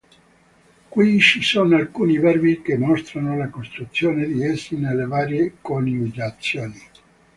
[0.89, 6.81] Qui ci sono alcuni verbi che mostrano la costruzione di essi nelle varie coniugazioni.